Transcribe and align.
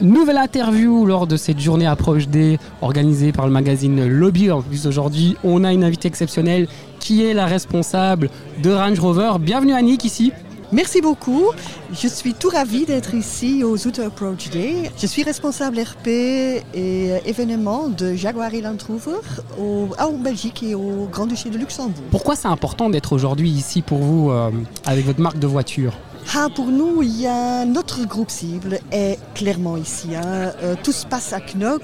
Nouvelle 0.00 0.38
interview 0.38 1.04
lors 1.04 1.26
de 1.26 1.36
cette 1.36 1.60
journée 1.60 1.84
Approche 1.84 2.26
D 2.26 2.58
organisée 2.80 3.32
par 3.32 3.44
le 3.46 3.52
magazine 3.52 4.06
Lobby. 4.06 4.50
En 4.50 4.62
plus 4.62 4.86
aujourd'hui, 4.86 5.36
on 5.44 5.62
a 5.62 5.74
une 5.74 5.84
invitée 5.84 6.08
exceptionnelle 6.08 6.68
qui 7.00 7.22
est 7.22 7.34
la 7.34 7.44
responsable 7.44 8.30
de 8.62 8.70
Range 8.70 8.98
Rover. 8.98 9.32
Bienvenue 9.38 9.74
Annick 9.74 10.06
ici. 10.06 10.32
Merci 10.72 11.02
beaucoup. 11.02 11.48
Je 11.92 12.08
suis 12.08 12.32
tout 12.32 12.48
ravie 12.48 12.86
d'être 12.86 13.12
ici 13.14 13.62
au 13.62 13.76
Zoot 13.76 13.98
Approach 13.98 14.48
Day. 14.48 14.90
Je 14.96 15.06
suis 15.06 15.22
responsable 15.22 15.78
RP 15.80 16.06
et 16.06 17.10
événements 17.26 17.88
de 17.88 18.14
Jaguar 18.14 18.54
et 18.54 18.62
Land 18.62 18.78
Rover 18.88 19.20
au, 19.58 19.88
en 19.98 20.12
Belgique 20.12 20.62
et 20.62 20.74
au 20.74 21.08
Grand-Duché 21.12 21.50
de 21.50 21.58
Luxembourg. 21.58 22.04
Pourquoi 22.10 22.36
c'est 22.36 22.48
important 22.48 22.88
d'être 22.88 23.12
aujourd'hui 23.12 23.50
ici 23.50 23.82
pour 23.82 23.98
vous 23.98 24.30
euh, 24.30 24.50
avec 24.86 25.04
votre 25.04 25.20
marque 25.20 25.38
de 25.38 25.46
voiture? 25.46 25.92
Ah, 26.32 26.48
pour 26.54 26.66
nous, 26.66 27.02
il 27.02 27.20
y 27.20 27.26
a 27.26 27.64
notre 27.64 28.04
groupe 28.04 28.30
cible 28.30 28.78
est 28.92 29.18
clairement 29.34 29.76
ici. 29.76 30.14
Hein. 30.14 30.52
Euh, 30.62 30.76
tout 30.80 30.92
se 30.92 31.04
passe 31.04 31.32
à 31.32 31.40
Knock. 31.40 31.82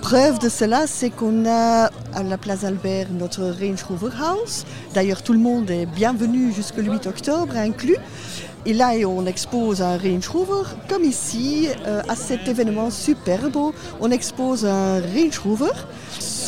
Preuve 0.00 0.38
de 0.38 0.48
cela, 0.48 0.86
c'est 0.86 1.10
qu'on 1.10 1.44
a 1.44 1.90
à 2.14 2.22
la 2.22 2.38
place 2.38 2.62
Albert 2.62 3.08
notre 3.10 3.42
Range 3.42 3.82
Rover 3.82 4.14
House. 4.16 4.64
D'ailleurs, 4.94 5.24
tout 5.24 5.32
le 5.32 5.40
monde 5.40 5.70
est 5.72 5.86
bienvenu 5.86 6.52
jusqu'au 6.52 6.82
8 6.82 7.08
octobre 7.08 7.56
inclus. 7.56 7.96
Et 8.64 8.74
là, 8.74 8.92
on 9.08 9.26
expose 9.26 9.82
un 9.82 9.96
Range 9.96 10.28
Rover, 10.28 10.68
comme 10.88 11.02
ici, 11.02 11.68
euh, 11.86 12.02
à 12.08 12.14
cet 12.14 12.46
événement 12.46 12.90
superbe, 12.90 13.72
on 14.00 14.10
expose 14.10 14.66
un 14.66 15.00
Range 15.00 15.38
Rover 15.38 15.72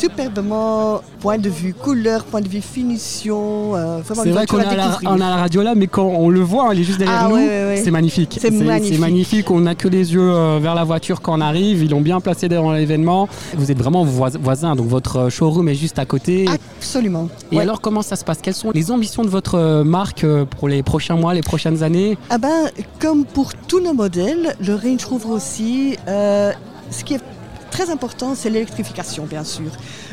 superbement 0.03 1.01
point 1.21 1.37
de 1.37 1.49
vue 1.49 1.73
couleur, 1.73 2.25
point 2.25 2.41
de 2.41 2.49
vue 2.49 2.59
finition. 2.59 3.75
Euh, 3.75 4.01
c'est 4.05 4.31
vrai 4.31 4.45
qu'on 4.45 4.59
a, 4.59 4.75
la, 4.75 4.99
on 5.05 5.15
a 5.15 5.29
la 5.29 5.35
radio 5.37 5.61
là, 5.61 5.75
mais 5.75 5.87
quand 5.87 6.05
on 6.05 6.29
le 6.29 6.41
voit, 6.41 6.67
elle 6.71 6.79
est 6.79 6.83
juste 6.83 6.99
derrière 6.99 7.27
ah, 7.27 7.29
nous, 7.29 7.37
c'est 7.81 7.91
magnifique. 7.91 8.37
C'est 8.41 8.51
magnifique. 8.51 8.99
magnifique. 8.99 9.51
On 9.51 9.61
n'a 9.61 9.75
que 9.75 9.87
les 9.87 10.13
yeux 10.13 10.21
euh, 10.21 10.59
vers 10.61 10.75
la 10.75 10.83
voiture 10.83 11.21
quand 11.21 11.37
on 11.37 11.41
arrive. 11.41 11.81
Ils 11.81 11.89
l'ont 11.89 12.01
bien 12.01 12.19
placé 12.19 12.49
devant 12.49 12.73
l'événement. 12.73 13.29
Vous 13.55 13.71
êtes 13.71 13.77
vraiment 13.77 14.03
voisins, 14.03 14.75
donc 14.75 14.87
votre 14.87 15.29
showroom 15.29 15.69
est 15.69 15.75
juste 15.75 15.99
à 15.99 16.05
côté. 16.05 16.47
Absolument. 16.77 17.29
Et 17.53 17.59
alors, 17.61 17.79
comment 17.79 18.01
ça 18.01 18.17
se 18.17 18.25
passe? 18.25 18.39
Quelles 18.41 18.53
sont 18.53 18.71
les 18.71 18.91
ambitions 18.91 19.23
de 19.23 19.29
votre 19.29 19.55
euh, 19.55 19.83
marque 19.85 20.25
pour 20.57 20.67
les 20.67 20.83
prochains 20.83 21.15
mois, 21.15 21.33
les 21.33 21.41
prochaines 21.41 21.81
années? 21.81 22.17
Ah 22.29 22.37
ben, 22.37 22.69
Comme 22.99 23.23
pour 23.23 23.53
tous 23.53 23.79
nos 23.79 23.93
modèles, 23.93 24.55
le 24.59 24.75
Range 24.75 25.05
Rover 25.05 25.29
aussi, 25.29 25.95
ce 26.05 27.03
qui 27.05 27.13
est 27.13 27.21
très 27.73 27.89
important, 27.89 28.35
c'est 28.35 28.51
l'électrification, 28.51 29.25
bien 29.25 29.43
sûr. 29.43 29.71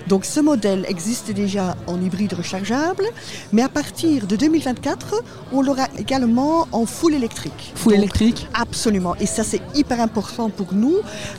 Donc 0.08 0.24
ce 0.24 0.40
modèle 0.40 0.86
existe 0.88 1.30
déjà 1.30 1.76
en 1.86 2.00
hybride 2.00 2.32
rechargeable, 2.32 3.04
mais 3.52 3.60
à 3.60 3.68
partir 3.68 4.26
de 4.26 4.34
2024, 4.34 5.22
on 5.52 5.60
l'aura 5.60 5.86
également 5.98 6.68
en 6.72 6.86
full 6.86 7.12
électrique. 7.12 7.72
Full 7.74 7.92
électrique 7.92 8.48
Absolument. 8.54 9.14
Et 9.16 9.26
ça, 9.26 9.44
c'est 9.44 9.60
hyper 9.74 10.00
important 10.00 10.48
pour 10.48 10.72
nous. 10.72 10.96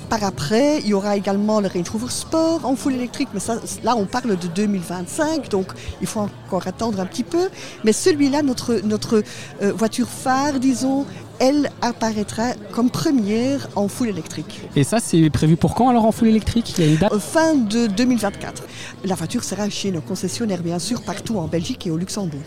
Par 0.10 0.24
après, 0.24 0.80
il 0.82 0.90
y 0.90 0.94
aura 0.94 1.18
également 1.18 1.60
le 1.60 1.68
Range 1.68 1.90
Rover 1.90 2.12
Sport 2.12 2.66
en 2.66 2.76
full 2.76 2.94
électrique, 2.94 3.30
mais 3.34 3.40
ça, 3.40 3.56
là, 3.84 3.96
on 3.98 4.06
parle 4.06 4.38
de 4.38 4.48
2025, 4.48 5.50
donc 5.50 5.68
il 6.02 6.08
faut 6.08 6.20
encore 6.20 6.68
attendre 6.68 7.00
un 7.00 7.08
petit 7.08 7.24
peu. 7.24 7.50
Mais 7.84 7.94
celui-là, 7.94 8.44
notre, 8.44 8.76
notre 8.84 9.24
euh, 9.64 9.74
voiture 9.74 10.08
phare, 10.08 10.60
disons, 10.60 11.08
elle 11.42 11.72
apparaîtra 11.82 12.54
comme 12.72 12.92
première 12.92 13.68
en 13.76 13.88
full 13.88 14.10
électrique. 14.10 14.62
Et 14.76 14.84
ça, 14.84 15.00
c'est 15.00 15.28
prévu 15.32 15.58
pour 15.58 15.74
quand 15.74 15.90
alors 15.90 16.06
en 16.06 16.12
full 16.12 16.28
électrique? 16.28 16.78
Il 16.78 16.86
y 16.86 16.88
a 16.88 16.92
une 16.92 16.98
date? 16.98 17.18
Fin 17.18 17.56
de 17.56 17.88
2024. 17.88 18.64
La 19.06 19.16
voiture 19.16 19.44
sera 19.44 19.68
chez 19.68 19.92
nos 19.92 20.02
concessionnaires, 20.02 20.62
bien 20.62 20.78
sûr, 20.78 21.02
partout 21.02 21.38
en 21.40 21.48
Belgique 21.48 21.88
et 21.88 21.92
au 21.92 21.98
Luxembourg. 21.98 22.42